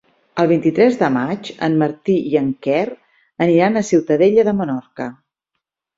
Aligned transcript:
El 0.43 0.47
vint-i-tres 0.51 0.95
de 1.01 1.09
maig 1.17 1.51
en 1.67 1.75
Martí 1.83 2.15
i 2.31 2.39
en 2.41 2.49
Quer 2.69 2.81
aniran 3.47 3.77
a 3.83 3.87
Ciutadella 3.91 4.47
de 4.49 4.59
Menorca. 4.63 5.13